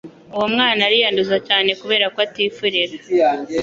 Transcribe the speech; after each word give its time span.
uwo 0.35 0.47
mwana 0.53 0.81
ariyanduza 0.87 1.37
cyane 1.47 1.69
kuberako 1.79 2.17
atifurira 2.27 2.95